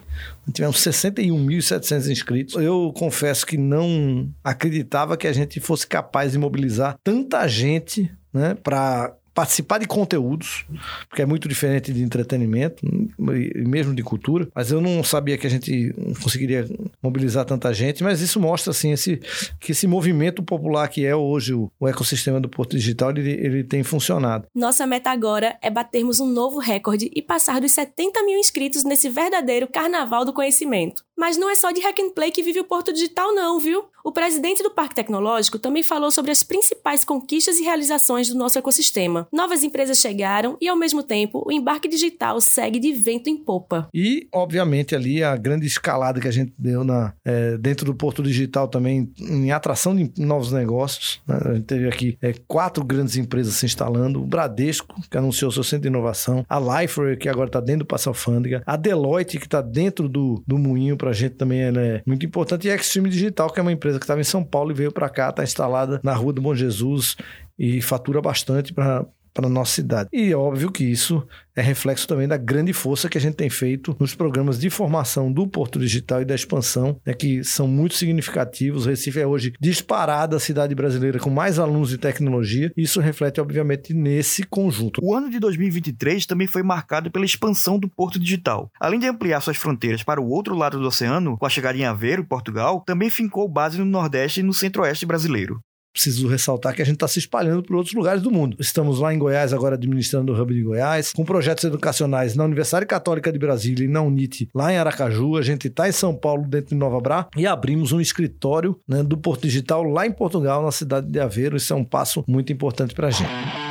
Tivemos 0.53 0.77
61.700 0.79 2.11
inscritos. 2.11 2.55
Eu 2.57 2.93
confesso 2.97 3.47
que 3.47 3.57
não 3.57 4.29
acreditava 4.43 5.17
que 5.17 5.27
a 5.27 5.33
gente 5.33 5.61
fosse 5.61 5.87
capaz 5.87 6.33
de 6.33 6.39
mobilizar 6.39 6.97
tanta 7.03 7.47
gente 7.47 8.11
né, 8.33 8.55
para 8.55 9.15
participar 9.35 9.79
de 9.79 9.87
conteúdos, 9.87 10.65
porque 11.09 11.23
é 11.23 11.27
muito 11.27 11.49
diferente 11.49 11.93
de 11.93 12.03
entretenimento 12.03 12.85
e 12.87 13.65
mesmo 13.67 13.95
de 13.95 14.03
cultura, 14.03 14.49
mas 14.55 14.71
eu 14.71 14.81
não 14.81 15.03
sabia 15.03 15.37
que 15.37 15.47
a 15.47 15.51
gente 15.51 15.95
conseguiria 16.23 16.67
mobilizar 17.03 17.45
tanta 17.45 17.75
gente, 17.75 18.03
mas 18.03 18.21
isso 18.21 18.39
mostra 18.39 18.71
assim 18.71 18.93
esse 18.93 19.21
que 19.59 19.73
esse 19.73 19.87
movimento 19.87 20.43
popular 20.43 20.89
que 20.89 21.05
é 21.05 21.15
hoje 21.15 21.53
o, 21.53 21.71
o 21.79 21.89
ecossistema 21.89 22.41
do 22.41 22.49
Porto 22.49 22.77
Digital, 22.77 23.11
ele, 23.11 23.33
ele 23.33 23.65
tem 23.65 23.83
funcionado. 23.83 24.47
Nossa 24.55 24.87
meta 24.87 25.11
agora 25.11 25.59
é 25.61 25.71
batermos 25.71 26.21
um 26.21 26.27
novo 26.27 26.59
recorde 26.59 27.11
e 27.15 27.21
passar 27.21 27.61
dos 27.61 27.73
70 27.73 28.23
mil 28.25 28.39
inscritos 28.39 28.85
nesse 28.85 29.09
verdadeiro 29.09 29.67
carnaval 29.67 30.25
do 30.25 30.33
conhecimento. 30.33 31.05
Mas 31.17 31.37
não 31.37 31.51
é 31.51 31.55
só 31.55 31.71
de 31.71 31.81
hack 31.81 31.99
and 32.01 32.11
play 32.11 32.31
que 32.31 32.43
vive 32.43 32.61
o 32.61 32.65
Porto 32.65 32.93
Digital 32.93 33.35
não, 33.35 33.59
viu? 33.59 33.85
O 34.05 34.13
presidente 34.13 34.63
do 34.63 34.71
Parque 34.71 34.95
Tecnológico 34.95 35.59
também 35.59 35.83
falou 35.83 36.11
sobre 36.11 36.31
as 36.31 36.43
principais 36.43 37.03
conquistas 37.05 37.59
e 37.59 37.63
realizações 37.63 38.29
do 38.29 38.37
nosso 38.37 38.59
ecossistema. 38.59 39.27
Novas 39.33 39.63
empresas 39.63 39.99
chegaram 39.99 40.59
e, 40.61 40.69
ao 40.69 40.77
mesmo 40.77 41.03
tempo, 41.03 41.43
o 41.47 41.51
embarque 41.51 41.89
digital 41.89 42.39
segue 42.39 42.79
de 42.79 42.93
vento 42.93 43.31
em 43.31 43.37
popa. 43.37 43.89
E, 43.95 44.29
obviamente, 44.31 44.95
ali 44.95 45.23
a 45.23 45.35
grande 45.37 45.67
escalada 45.67 46.21
que 46.21 46.29
a 46.29 46.31
gente 46.31 46.53
deu 46.59 46.85
na, 46.85 47.15
é, 47.25 47.57
dentro 47.57 47.87
do 47.87 47.95
Porto 47.95 48.23
Digital 48.23 48.69
também 48.69 49.11
em 49.19 49.51
atração 49.53 49.97
de 49.97 50.13
novos 50.19 50.53
negócios. 50.53 51.23
Né? 51.27 51.39
A 51.43 51.55
gente 51.55 51.65
teve 51.65 51.89
aqui 51.89 52.19
é, 52.21 52.35
quatro 52.47 52.85
grandes 52.85 53.17
empresas 53.17 53.55
se 53.55 53.65
instalando. 53.65 54.21
O 54.21 54.27
Bradesco, 54.27 55.01
que 55.11 55.17
anunciou 55.17 55.51
seu 55.51 55.65
centro 55.65 55.83
de 55.83 55.89
inovação. 55.89 56.45
A 56.47 56.61
Liferay, 56.61 57.17
que 57.17 57.29
agora 57.29 57.49
está 57.49 57.61
dentro 57.61 57.87
do 57.87 57.89
Passa 57.89 58.11
Alfândega. 58.11 58.63
A 58.67 58.77
Deloitte, 58.77 59.39
que 59.39 59.47
está 59.47 59.63
dentro 59.63 60.11
do, 60.11 60.43
do 60.47 60.59
Moinho 60.59 60.99
para 61.05 61.11
a 61.11 61.15
gente 61.15 61.35
também 61.35 61.61
é 61.61 62.03
muito 62.07 62.25
importante. 62.25 62.67
E 62.67 62.71
a 62.71 62.75
Extreme 62.75 63.11
Digital, 63.11 63.51
que 63.51 63.61
é 63.61 63.63
uma 63.63 63.73
empresa 63.73 63.99
que 63.99 64.05
estava 64.05 64.23
em 64.23 64.25
São 64.25 64.43
Paulo 64.43 64.71
e 64.71 64.75
veio 64.75 64.91
para 64.91 65.11
cá, 65.11 65.29
está 65.29 65.45
instalada 65.45 66.01
na 66.03 66.15
Rua 66.15 66.33
do 66.33 66.41
Bom 66.41 66.55
Jesus 66.55 67.15
e 67.59 67.83
fatura 67.83 68.23
bastante 68.23 68.73
para 68.73 69.05
para 69.35 69.49
nossa 69.49 69.75
cidade. 69.75 70.09
E 70.13 70.31
é 70.31 70.37
óbvio 70.37 70.71
que 70.71 70.85
isso 70.85 71.27
é 71.57 71.61
reflexo 71.61 72.07
também 72.07 72.27
da 72.27 72.37
grande 72.37 72.73
força 72.73 73.09
que 73.09 73.19
a 73.19 73.21
gente 73.21 73.35
tem 73.35 73.51
feito 73.51 73.97
nos 73.99 74.15
programas 74.15 74.59
de 74.59 74.71
formação 74.71 75.33
do 75.33 75.47
Porto 75.47 75.79
Digital 75.79 76.23
e 76.23 76.25
da 76.25 76.35
expansão, 76.35 77.01
né, 77.05 77.13
que 77.13 77.45
são 77.45 77.69
muito 77.69 77.95
significativos. 77.95 78.87
O 78.87 78.89
Recife 78.89 79.21
é 79.21 79.27
hoje 79.27 79.53
disparada 79.61 80.37
a 80.37 80.41
cidade 80.41 80.75
brasileira 80.75 81.19
com 81.19 81.31
mais 81.31 81.59
alunos 81.59 81.91
de 81.91 81.99
tecnologia. 81.99 82.73
Isso 82.77 83.01
reflete, 83.01 83.41
obviamente, 83.41 83.93
nesse 83.93 84.45
conjunto. 84.45 85.01
O 85.03 85.15
ano 85.15 85.31
de 85.31 85.39
2023 85.39 86.27
também 86.27 86.47
foi 86.47 86.63
marcado 86.63 87.11
pela 87.11 87.25
expansão 87.25 87.79
do 87.79 87.89
Porto 87.89 88.19
Digital. 88.19 88.71
Além 88.81 89.01
de 89.01 89.07
ampliar 89.07 89.41
suas 89.41 89.57
fronteiras 89.57 90.03
para 90.03 90.21
o 90.21 90.29
outro 90.29 90.55
lado 90.55 90.79
do 90.79 90.87
oceano, 90.87 91.37
com 91.39 91.47
a 91.47 91.51
chegada 91.51 91.79
em 91.79 91.85
Aveiro, 91.85 92.25
Portugal, 92.25 92.83
também 92.87 93.11
fincou 93.11 93.49
base 93.49 93.79
no 93.79 93.85
Nordeste 93.85 94.41
e 94.41 94.43
no 94.43 94.53
Centro-Oeste 94.53 95.07
brasileiro 95.07 95.61
preciso 95.95 96.27
ressaltar 96.27 96.75
que 96.75 96.83
a 96.83 96.85
gente 96.85 96.97
está 96.97 97.07
se 97.07 97.21
espalhando 97.21 97.63
por 97.63 97.77
outros 97.77 97.95
lugares 97.95 98.21
do 98.21 98.31
mundo. 98.31 98.57
Estamos 98.59 98.99
lá 98.99 99.15
em 99.15 99.19
Goiás, 99.19 99.53
agora 99.53 99.77
administrando 99.77 100.33
o 100.33 100.41
Hub 100.41 100.53
de 100.53 100.63
Goiás, 100.63 101.13
com 101.13 101.25
projetos 101.25 101.63
educacionais 101.63 102.35
na 102.35 102.45
Universidade 102.45 102.85
Católica 102.85 103.33
de 103.33 103.39
Brasília 103.39 103.85
e 103.85 103.89
na 103.89 104.03
UNIT, 104.03 104.51
lá 104.53 104.73
em 104.73 104.77
Aracaju. 104.77 105.37
A 105.37 105.43
gente 105.43 105.69
está 105.69 105.89
em 105.89 105.93
São 105.93 106.15
Paulo, 106.15 106.47
dentro 106.49 106.71
de 106.71 106.75
Nova 106.75 107.01
Bra, 107.01 107.29
e 107.37 107.47
abrimos 107.47 107.93
um 107.93 108.01
escritório 108.01 108.79
né, 108.89 109.05
do 109.05 109.17
Porto 109.17 109.43
Digital 109.43 109.85
lá 109.85 110.05
em 110.05 110.13
Portugal, 110.13 110.65
na 110.65 110.73
cidade 110.73 111.07
de 111.07 111.21
Aveiro. 111.21 111.57
Isso 111.57 111.73
é 111.73 111.77
um 111.77 111.85
passo 111.85 112.25
muito 112.27 112.53
importante 112.53 112.93
para 112.93 113.07
a 113.07 113.11
gente. 113.11 113.64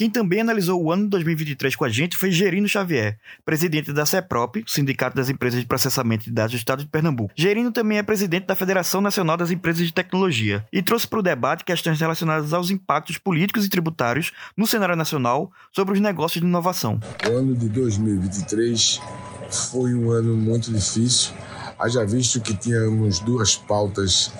Quem 0.00 0.08
também 0.08 0.40
analisou 0.40 0.82
o 0.82 0.90
ano 0.90 1.02
de 1.02 1.10
2023 1.10 1.76
com 1.76 1.84
a 1.84 1.88
gente 1.90 2.16
foi 2.16 2.30
Gerino 2.30 2.66
Xavier, 2.66 3.18
presidente 3.44 3.92
da 3.92 4.06
CEPROP, 4.06 4.64
Sindicato 4.66 5.14
das 5.14 5.28
Empresas 5.28 5.60
de 5.60 5.66
Processamento 5.66 6.24
de 6.24 6.30
Dados 6.30 6.52
do 6.52 6.56
Estado 6.56 6.82
de 6.82 6.88
Pernambuco. 6.88 7.34
Gerino 7.36 7.70
também 7.70 7.98
é 7.98 8.02
presidente 8.02 8.46
da 8.46 8.54
Federação 8.54 9.02
Nacional 9.02 9.36
das 9.36 9.50
Empresas 9.50 9.86
de 9.86 9.92
Tecnologia 9.92 10.64
e 10.72 10.80
trouxe 10.80 11.06
para 11.06 11.18
o 11.18 11.22
debate 11.22 11.66
questões 11.66 12.00
relacionadas 12.00 12.54
aos 12.54 12.70
impactos 12.70 13.18
políticos 13.18 13.66
e 13.66 13.68
tributários 13.68 14.32
no 14.56 14.66
cenário 14.66 14.96
nacional 14.96 15.52
sobre 15.70 15.92
os 15.92 16.00
negócios 16.00 16.40
de 16.40 16.48
inovação. 16.48 16.98
O 17.28 17.36
ano 17.36 17.54
de 17.54 17.68
2023 17.68 19.02
foi 19.50 19.92
um 19.92 20.12
ano 20.12 20.34
muito 20.34 20.72
difícil, 20.72 21.34
haja 21.78 22.06
visto 22.06 22.40
que 22.40 22.54
tínhamos 22.56 23.18
duas 23.18 23.54
pautas 23.54 24.32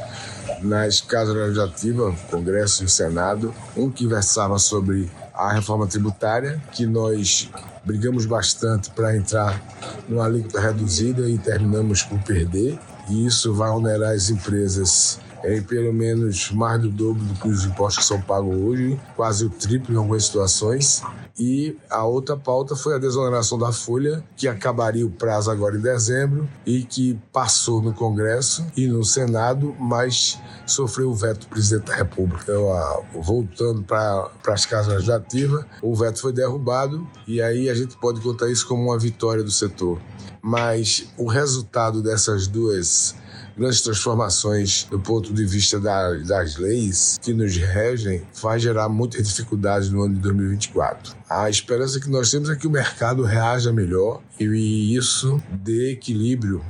nas 0.63 1.03
casas 1.03 1.35
legislativas, 1.35 2.19
Congresso 2.31 2.83
e 2.83 2.89
Senado, 2.89 3.55
um 3.77 3.91
que 3.91 4.07
versava 4.07 4.59
sobre 4.59 5.11
a 5.41 5.53
reforma 5.53 5.87
tributária, 5.87 6.61
que 6.73 6.87
nós 6.87 7.49
brigamos 7.85 8.27
bastante 8.27 8.91
para 8.91 9.17
entrar 9.17 9.61
numa 10.09 10.27
alíquota 10.27 10.61
reduzida 10.61 11.29
e 11.29 11.39
terminamos 11.39 12.03
por 12.03 12.19
perder. 12.21 12.79
E 13.09 13.27
isso 13.27 13.55
vai 13.55 13.71
onerar 13.71 14.13
as 14.13 14.29
empresas 14.29 15.19
em 15.45 15.63
pelo 15.63 15.93
menos 15.93 16.51
mais 16.51 16.81
do 16.81 16.91
dobro 16.91 17.25
do 17.25 17.35
que 17.35 17.49
os 17.49 17.65
impostos 17.65 18.05
que 18.05 18.09
são 18.09 18.21
pagos 18.21 18.55
hoje, 18.55 19.01
quase 19.17 19.47
o 19.47 19.51
triplo 19.51 19.95
em 19.95 19.99
algumas 19.99 20.27
situações. 20.27 21.03
E 21.41 21.75
a 21.89 22.05
outra 22.05 22.37
pauta 22.37 22.77
foi 22.77 22.95
a 22.95 22.99
desoneração 22.99 23.59
da 23.59 23.73
folha, 23.73 24.23
que 24.37 24.47
acabaria 24.47 25.07
o 25.07 25.11
prazo 25.11 25.51
agora 25.51 25.75
em 25.75 25.81
dezembro 25.81 26.47
e 26.67 26.83
que 26.83 27.19
passou 27.33 27.81
no 27.81 27.95
Congresso 27.95 28.67
e 28.77 28.87
no 28.87 29.03
Senado, 29.03 29.75
mas 29.81 30.39
sofreu 30.67 31.09
o 31.09 31.15
veto 31.15 31.41
do 31.41 31.47
presidente 31.47 31.87
da 31.87 31.95
República. 31.95 32.43
Então, 32.43 33.23
voltando 33.23 33.83
para 33.83 34.31
as 34.49 34.67
casas 34.67 34.93
legislativas, 34.93 35.65
o 35.81 35.97
veto 35.97 36.21
foi 36.21 36.35
derrubado 36.35 37.09
e 37.27 37.41
aí 37.41 37.71
a 37.71 37.75
gente 37.75 37.97
pode 37.97 38.21
contar 38.21 38.51
isso 38.51 38.69
como 38.69 38.85
uma 38.85 38.99
vitória 38.99 39.43
do 39.43 39.51
setor. 39.51 39.99
Mas 40.43 41.07
o 41.17 41.27
resultado 41.27 42.03
dessas 42.03 42.47
duas 42.47 43.15
grandes 43.57 43.81
transformações 43.83 44.85
do 44.91 44.99
ponto 44.99 45.33
de 45.33 45.45
vista 45.45 45.79
da, 45.79 46.15
das 46.15 46.57
leis 46.57 47.19
que 47.21 47.33
nos 47.33 47.57
regem 47.57 48.23
vai 48.41 48.59
gerar 48.59 48.89
muitas 48.89 49.29
dificuldades 49.29 49.91
no 49.91 50.03
ano 50.03 50.15
de 50.15 50.21
2024. 50.21 51.15
A 51.29 51.49
esperança 51.49 52.01
que 52.01 52.11
nós 52.11 52.31
temos 52.31 52.51
é 52.51 52.57
que 52.57 52.67
o 52.67 52.71
mercado 52.71 53.23
reaja 53.23 53.73
melhor 53.73 54.21
e 54.39 54.97
isso 54.97 55.41
dê 55.63 55.93
equilíbrio 55.93 56.63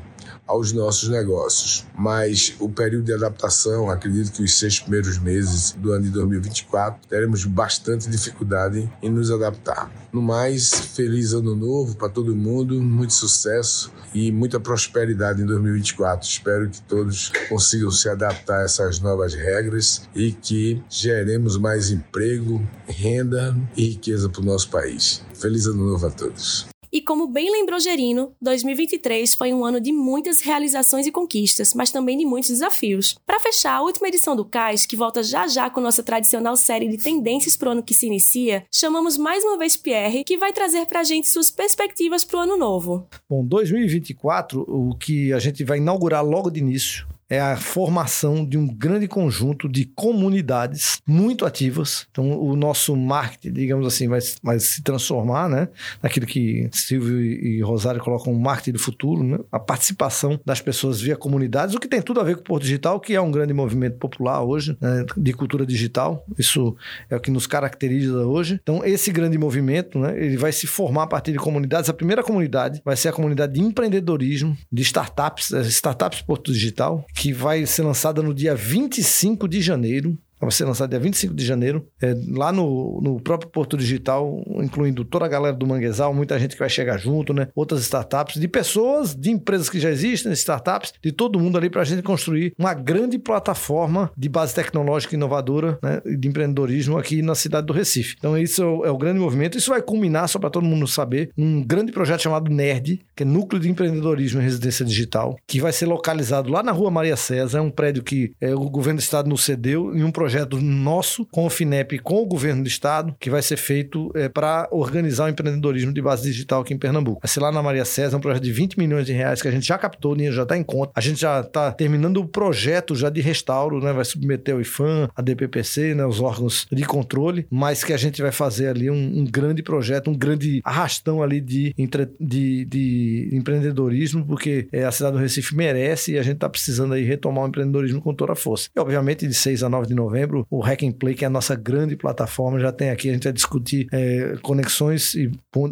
aos 0.50 0.72
nossos 0.72 1.08
negócios. 1.08 1.86
Mas 1.96 2.56
o 2.58 2.68
período 2.68 3.04
de 3.04 3.14
adaptação, 3.14 3.88
acredito 3.88 4.32
que 4.32 4.42
os 4.42 4.58
seis 4.58 4.80
primeiros 4.80 5.16
meses 5.16 5.72
do 5.72 5.92
ano 5.92 6.04
de 6.04 6.10
2024, 6.10 7.08
teremos 7.08 7.44
bastante 7.44 8.10
dificuldade 8.10 8.90
em 9.00 9.08
nos 9.08 9.30
adaptar. 9.30 9.88
No 10.12 10.20
mais, 10.20 10.72
feliz 10.72 11.32
ano 11.32 11.54
novo 11.54 11.96
para 11.96 12.08
todo 12.08 12.34
mundo, 12.34 12.82
muito 12.82 13.12
sucesso 13.12 13.92
e 14.12 14.32
muita 14.32 14.58
prosperidade 14.58 15.40
em 15.40 15.46
2024. 15.46 16.28
Espero 16.28 16.68
que 16.68 16.82
todos 16.82 17.30
consigam 17.48 17.92
se 17.92 18.08
adaptar 18.08 18.62
a 18.62 18.64
essas 18.64 18.98
novas 18.98 19.34
regras 19.34 20.08
e 20.16 20.32
que 20.32 20.82
geremos 20.88 21.56
mais 21.56 21.92
emprego, 21.92 22.60
renda 22.88 23.56
e 23.76 23.90
riqueza 23.90 24.28
para 24.28 24.42
o 24.42 24.44
nosso 24.44 24.68
país. 24.68 25.22
Feliz 25.32 25.66
ano 25.66 25.92
novo 25.92 26.08
a 26.08 26.10
todos. 26.10 26.79
E 26.92 27.00
como 27.00 27.28
bem 27.28 27.52
lembrou 27.52 27.78
Gerino, 27.78 28.34
2023 28.42 29.34
foi 29.34 29.52
um 29.52 29.64
ano 29.64 29.80
de 29.80 29.92
muitas 29.92 30.40
realizações 30.40 31.06
e 31.06 31.12
conquistas, 31.12 31.72
mas 31.72 31.92
também 31.92 32.18
de 32.18 32.24
muitos 32.24 32.50
desafios. 32.50 33.16
Para 33.24 33.38
fechar, 33.38 33.74
a 33.74 33.82
última 33.82 34.08
edição 34.08 34.34
do 34.34 34.44
CAIS, 34.44 34.86
que 34.86 34.96
volta 34.96 35.22
já 35.22 35.46
já 35.46 35.70
com 35.70 35.80
nossa 35.80 36.02
tradicional 36.02 36.56
série 36.56 36.88
de 36.88 36.98
tendências 36.98 37.56
para 37.56 37.68
o 37.68 37.72
ano 37.72 37.82
que 37.82 37.94
se 37.94 38.06
inicia, 38.06 38.64
chamamos 38.72 39.16
mais 39.16 39.44
uma 39.44 39.56
vez 39.56 39.76
Pierre, 39.76 40.24
que 40.24 40.36
vai 40.36 40.52
trazer 40.52 40.84
para 40.86 41.00
a 41.00 41.04
gente 41.04 41.28
suas 41.28 41.48
perspectivas 41.48 42.24
para 42.24 42.38
o 42.38 42.42
ano 42.42 42.56
novo. 42.56 43.06
Bom, 43.28 43.44
2024, 43.44 44.64
o 44.66 44.96
que 44.96 45.32
a 45.32 45.38
gente 45.38 45.62
vai 45.62 45.78
inaugurar 45.78 46.24
logo 46.24 46.50
de 46.50 46.58
início 46.58 47.06
é 47.30 47.40
a 47.40 47.56
formação 47.56 48.44
de 48.44 48.58
um 48.58 48.66
grande 48.66 49.06
conjunto 49.06 49.68
de 49.68 49.84
comunidades 49.84 51.00
muito 51.06 51.46
ativas. 51.46 52.08
Então, 52.10 52.36
o 52.40 52.56
nosso 52.56 52.96
marketing, 52.96 53.52
digamos 53.52 53.86
assim, 53.86 54.08
vai, 54.08 54.18
vai 54.42 54.58
se 54.58 54.82
transformar, 54.82 55.48
né? 55.48 55.68
Naquilo 56.02 56.26
que 56.26 56.68
Silvio 56.72 57.20
e 57.22 57.62
Rosário 57.62 58.00
colocam 58.00 58.32
o 58.32 58.40
marketing 58.40 58.72
do 58.72 58.78
futuro, 58.80 59.22
né? 59.22 59.38
A 59.52 59.60
participação 59.60 60.40
das 60.44 60.60
pessoas 60.60 61.00
via 61.00 61.16
comunidades, 61.16 61.74
o 61.74 61.78
que 61.78 61.86
tem 61.86 62.02
tudo 62.02 62.20
a 62.20 62.24
ver 62.24 62.34
com 62.34 62.40
o 62.40 62.44
Porto 62.44 62.64
Digital, 62.64 62.98
que 62.98 63.14
é 63.14 63.20
um 63.20 63.30
grande 63.30 63.52
movimento 63.52 63.96
popular 63.96 64.42
hoje, 64.42 64.76
né? 64.80 65.06
de 65.16 65.32
cultura 65.32 65.64
digital. 65.64 66.24
Isso 66.36 66.76
é 67.08 67.14
o 67.14 67.20
que 67.20 67.30
nos 67.30 67.46
caracteriza 67.46 68.26
hoje. 68.26 68.58
Então, 68.60 68.84
esse 68.84 69.12
grande 69.12 69.38
movimento, 69.38 70.00
né? 70.00 70.18
Ele 70.20 70.36
vai 70.36 70.50
se 70.50 70.66
formar 70.66 71.04
a 71.04 71.06
partir 71.06 71.30
de 71.30 71.38
comunidades. 71.38 71.88
A 71.88 71.94
primeira 71.94 72.24
comunidade 72.24 72.82
vai 72.84 72.96
ser 72.96 73.08
a 73.08 73.12
comunidade 73.12 73.52
de 73.52 73.60
empreendedorismo, 73.60 74.58
de 74.72 74.82
startups, 74.82 75.52
eh, 75.52 75.60
startups 75.62 76.22
Porto 76.22 76.52
Digital, 76.52 77.04
que 77.20 77.34
vai 77.34 77.66
ser 77.66 77.82
lançada 77.82 78.22
no 78.22 78.32
dia 78.32 78.54
25 78.54 79.46
de 79.46 79.60
janeiro 79.60 80.16
vai 80.40 80.50
ser 80.50 80.64
lançado 80.64 80.90
dia 80.90 80.98
25 80.98 81.34
de 81.34 81.44
janeiro, 81.44 81.86
é, 82.00 82.14
lá 82.28 82.50
no, 82.50 83.00
no 83.02 83.20
próprio 83.20 83.50
Porto 83.50 83.76
Digital, 83.76 84.42
incluindo 84.56 85.04
toda 85.04 85.24
a 85.24 85.28
galera 85.28 85.54
do 85.54 85.66
Manguezal, 85.66 86.14
muita 86.14 86.38
gente 86.38 86.54
que 86.54 86.58
vai 86.58 86.68
chegar 86.68 86.98
junto, 86.98 87.34
né? 87.34 87.48
Outras 87.54 87.82
startups, 87.82 88.40
de 88.40 88.48
pessoas, 88.48 89.14
de 89.14 89.30
empresas 89.30 89.68
que 89.68 89.78
já 89.78 89.90
existem, 89.90 90.32
startups, 90.32 90.94
de 91.02 91.12
todo 91.12 91.38
mundo 91.38 91.58
ali 91.58 91.68
para 91.68 91.82
a 91.82 91.84
gente 91.84 92.02
construir 92.02 92.54
uma 92.58 92.72
grande 92.72 93.18
plataforma 93.18 94.10
de 94.16 94.28
base 94.28 94.54
tecnológica 94.54 95.14
inovadora 95.14 95.78
né? 95.82 96.00
de 96.18 96.28
empreendedorismo 96.28 96.96
aqui 96.96 97.22
na 97.22 97.34
cidade 97.34 97.66
do 97.66 97.72
Recife. 97.72 98.16
Então, 98.18 98.36
isso 98.38 98.62
é 98.62 98.66
o, 98.66 98.84
é 98.86 98.90
o 98.90 98.98
grande 98.98 99.20
movimento. 99.20 99.58
Isso 99.58 99.70
vai 99.70 99.82
culminar, 99.82 100.28
só 100.28 100.38
para 100.38 100.50
todo 100.50 100.64
mundo 100.64 100.86
saber, 100.86 101.30
um 101.36 101.62
grande 101.62 101.92
projeto 101.92 102.22
chamado 102.22 102.50
NERD, 102.50 103.00
que 103.14 103.22
é 103.22 103.26
Núcleo 103.26 103.60
de 103.60 103.68
Empreendedorismo 103.68 104.40
em 104.40 104.44
Residência 104.44 104.84
Digital, 104.84 105.36
que 105.46 105.60
vai 105.60 105.72
ser 105.72 105.86
localizado 105.86 106.50
lá 106.50 106.62
na 106.62 106.72
Rua 106.72 106.90
Maria 106.90 107.16
César. 107.16 107.58
É 107.58 107.60
um 107.60 107.70
prédio 107.70 108.02
que 108.02 108.32
é, 108.40 108.54
o 108.54 108.70
governo 108.70 108.98
do 108.98 109.02
estado 109.02 109.28
nos 109.28 109.44
cedeu 109.44 109.94
em 109.94 110.02
um 110.02 110.10
projeto 110.10 110.29
projeto 110.30 110.60
nosso 110.60 111.26
com 111.26 111.44
o 111.44 111.50
FINEP 111.50 111.98
com 111.98 112.22
o 112.22 112.26
governo 112.26 112.62
do 112.62 112.68
estado, 112.68 113.16
que 113.18 113.28
vai 113.28 113.42
ser 113.42 113.56
feito 113.56 114.12
é, 114.14 114.28
para 114.28 114.68
organizar 114.70 115.24
o 115.24 115.28
empreendedorismo 115.28 115.92
de 115.92 116.00
base 116.00 116.22
digital 116.22 116.60
aqui 116.60 116.72
em 116.72 116.78
Pernambuco. 116.78 117.20
Vai 117.20 117.28
ser 117.28 117.40
lá 117.40 117.50
na 117.50 117.60
Maria 117.60 117.84
César, 117.84 118.16
um 118.16 118.20
projeto 118.20 118.44
de 118.44 118.52
20 118.52 118.78
milhões 118.78 119.06
de 119.06 119.12
reais 119.12 119.42
que 119.42 119.48
a 119.48 119.50
gente 119.50 119.66
já 119.66 119.76
captou, 119.76 120.16
já 120.30 120.44
está 120.44 120.56
em 120.56 120.62
conta. 120.62 120.92
A 120.94 121.00
gente 121.00 121.20
já 121.20 121.40
está 121.40 121.72
terminando 121.72 122.18
o 122.18 122.28
projeto 122.28 122.94
já 122.94 123.10
de 123.10 123.20
restauro, 123.20 123.80
né? 123.80 123.92
Vai 123.92 124.04
submeter 124.04 124.54
ao 124.54 124.60
IFAM, 124.60 125.08
a 125.16 125.20
DPPC, 125.20 125.94
né? 125.96 126.06
Os 126.06 126.20
órgãos 126.20 126.68
de 126.70 126.84
controle, 126.84 127.46
mas 127.50 127.82
que 127.82 127.92
a 127.92 127.96
gente 127.96 128.22
vai 128.22 128.30
fazer 128.30 128.68
ali 128.68 128.88
um, 128.88 129.20
um 129.20 129.24
grande 129.24 129.64
projeto, 129.64 130.10
um 130.10 130.16
grande 130.16 130.60
arrastão 130.64 131.22
ali 131.24 131.40
de, 131.40 131.74
de, 132.20 132.64
de 132.64 133.28
empreendedorismo, 133.32 134.24
porque 134.24 134.68
é, 134.70 134.84
a 134.84 134.92
cidade 134.92 135.16
do 135.16 135.22
Recife 135.22 135.56
merece 135.56 136.12
e 136.12 136.18
a 136.18 136.22
gente 136.22 136.34
está 136.34 136.48
precisando 136.48 136.94
aí 136.94 137.02
retomar 137.02 137.44
o 137.44 137.48
empreendedorismo 137.48 138.00
com 138.00 138.14
toda 138.14 138.32
a 138.32 138.36
força. 138.36 138.68
E, 138.76 138.78
obviamente, 138.78 139.26
de 139.26 139.34
6 139.34 139.64
a 139.64 139.68
9 139.68 139.88
de 139.88 139.94
novembro, 139.94 140.19
novembro, 140.20 140.46
o 140.50 140.60
Hack 140.60 140.82
and 140.82 140.92
Play, 140.92 141.14
que 141.14 141.24
é 141.24 141.26
a 141.26 141.30
nossa 141.30 141.54
grande 141.54 141.96
plataforma, 141.96 142.58
já 142.58 142.72
tem 142.72 142.90
aqui, 142.90 143.08
a 143.08 143.12
gente 143.12 143.24
vai 143.24 143.32
discutir 143.32 143.86
é, 143.92 144.36
conexões 144.42 145.14
e 145.14 145.30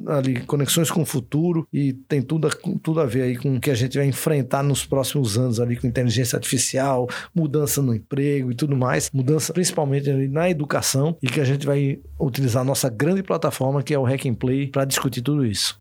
ali, 0.09 0.41
conexões 0.41 0.91
com 0.91 1.03
o 1.03 1.07
futuro 1.07 1.67
e 1.73 1.93
tem 1.93 2.23
tudo, 2.23 2.49
tudo 2.83 3.01
a 3.01 3.07
ver 3.07 3.23
aí 3.23 3.37
com 3.37 3.57
o 3.57 3.61
que 3.61 3.71
a 3.71 3.75
gente 3.75 3.99
vai 3.99 4.07
enfrentar 4.07 4.63
nos 4.63 4.85
próximos 4.85 5.37
anos 5.39 5.61
ali 5.61 5.77
com 5.77 5.87
inteligência 5.87 6.37
artificial, 6.37 7.09
mudança 7.35 7.83
no 7.83 7.95
emprego 7.95 8.51
e 8.51 8.55
tudo 8.55 8.77
mais, 8.77 9.11
mudança 9.13 9.53
principalmente 9.53 10.11
ali 10.11 10.29
na 10.29 10.49
educação 10.51 11.17
e 11.23 11.27
que 11.27 11.41
a 11.41 11.45
gente 11.45 11.67
vai 11.67 11.99
utilizar 12.19 12.63
a 12.63 12.65
nossa 12.65 12.89
grande 12.89 13.23
plataforma 13.23 13.83
que 13.83 13.95
é 13.95 13.99
o 13.99 14.05
Hack 14.05 14.27
and 14.27 14.35
Play 14.35 14.69
para 14.69 14.85
discutir 14.85 15.23
tudo 15.23 15.45
isso. 15.45 15.77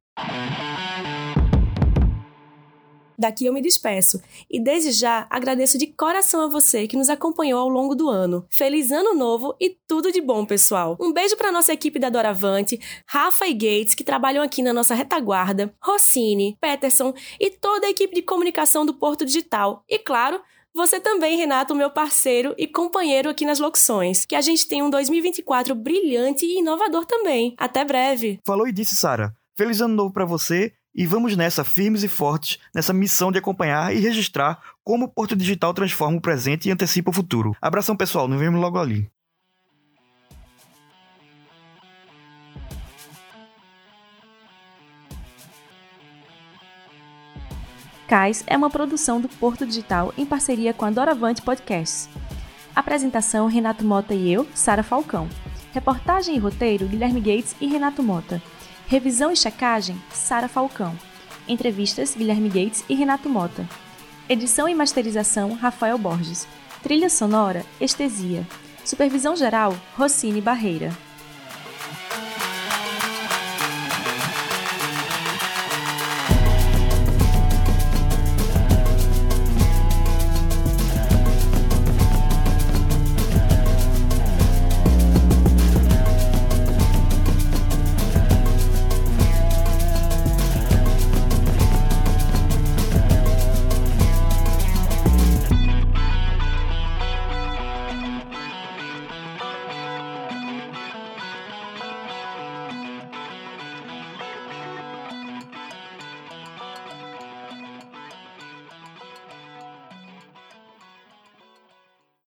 Daqui 3.19 3.45
eu 3.45 3.53
me 3.53 3.61
despeço 3.61 4.21
e 4.49 4.59
desde 4.59 4.91
já 4.91 5.25
agradeço 5.29 5.77
de 5.77 5.87
coração 5.87 6.41
a 6.41 6.47
você 6.47 6.87
que 6.87 6.95
nos 6.95 7.09
acompanhou 7.09 7.59
ao 7.59 7.67
longo 7.67 7.95
do 7.95 8.09
ano. 8.09 8.45
Feliz 8.49 8.91
ano 8.91 9.15
novo 9.15 9.55
e 9.59 9.75
tudo 9.87 10.11
de 10.11 10.21
bom, 10.21 10.45
pessoal. 10.45 10.95
Um 11.01 11.11
beijo 11.11 11.35
para 11.35 11.51
nossa 11.51 11.73
equipe 11.73 11.97
da 11.97 12.09
Doravante, 12.09 12.79
Rafa 13.07 13.47
e 13.47 13.53
Gates 13.53 13.95
que 13.95 14.03
trabalham 14.03 14.43
aqui 14.43 14.61
na 14.61 14.71
nossa 14.71 14.93
retaguarda, 14.93 15.73
Rossini, 15.81 16.55
Peterson 16.61 17.11
e 17.39 17.49
toda 17.49 17.87
a 17.87 17.89
equipe 17.89 18.13
de 18.13 18.21
comunicação 18.21 18.85
do 18.85 18.93
Porto 18.93 19.25
Digital. 19.25 19.83
E 19.89 19.97
claro, 19.97 20.39
você 20.75 20.99
também, 20.99 21.37
Renato, 21.37 21.73
meu 21.73 21.89
parceiro 21.89 22.53
e 22.55 22.67
companheiro 22.67 23.29
aqui 23.31 23.47
nas 23.47 23.57
locuções. 23.57 24.27
Que 24.27 24.35
a 24.35 24.41
gente 24.41 24.67
tenha 24.67 24.85
um 24.85 24.91
2024 24.91 25.73
brilhante 25.73 26.45
e 26.45 26.59
inovador 26.59 27.03
também. 27.03 27.55
Até 27.57 27.83
breve. 27.83 28.39
Falou 28.45 28.67
e 28.67 28.71
disse, 28.71 28.95
Sara. 28.95 29.33
Feliz 29.57 29.81
ano 29.81 29.95
novo 29.95 30.13
para 30.13 30.23
você 30.23 30.71
e 30.97 31.05
vamos 31.05 31.37
nessa, 31.37 31.63
firmes 31.63 32.03
e 32.03 32.07
fortes, 32.07 32.57
nessa 32.73 32.91
missão 32.91 33.31
de 33.31 33.37
acompanhar 33.37 33.95
e 33.95 33.99
registrar 33.99 34.59
como 34.83 35.05
o 35.05 35.07
Porto 35.07 35.35
Digital 35.35 35.71
transforma 35.71 36.17
o 36.17 36.21
presente 36.21 36.67
e 36.67 36.71
antecipa 36.71 37.11
o 37.11 37.13
futuro. 37.13 37.55
Abração, 37.61 37.95
pessoal. 37.95 38.27
Nos 38.27 38.39
vemos 38.39 38.59
logo 38.59 38.79
ali. 38.79 39.07
Cais 48.07 48.43
é 48.47 48.55
uma 48.57 48.69
produção 48.69 49.21
do 49.21 49.27
Porto 49.27 49.65
Digital 49.65 50.13
em 50.17 50.25
parceria 50.25 50.73
com 50.73 50.85
a 50.85 50.89
Doravante 50.89 51.41
Podcasts. 51.43 52.09
Apresentação: 52.73 53.47
Renato 53.47 53.83
Mota 53.83 54.15
e 54.15 54.31
eu, 54.31 54.47
Sara 54.55 54.81
Falcão. 54.81 55.27
Reportagem 55.73 56.35
e 56.35 56.39
roteiro: 56.39 56.87
Guilherme 56.87 57.19
Gates 57.19 57.55
e 57.59 57.67
Renato 57.67 58.01
Mota. 58.01 58.41
Revisão 58.87 59.29
e 59.33 59.35
checagem: 59.35 60.01
Sara 60.13 60.47
Falcão. 60.47 60.97
Entrevistas: 61.45 62.15
Guilherme 62.15 62.47
Gates 62.47 62.85
e 62.87 62.95
Renato 62.95 63.29
Mota. 63.29 63.67
Edição 64.29 64.67
e 64.69 64.73
masterização: 64.73 65.55
Rafael 65.55 65.97
Borges. 65.97 66.47
Trilha 66.81 67.09
sonora: 67.09 67.65
Estesia. 67.81 68.47
Supervisão 68.85 69.35
geral: 69.35 69.75
Rossini 69.97 70.39
Barreira. 70.39 71.06